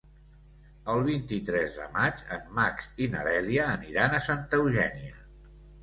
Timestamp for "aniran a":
3.79-4.27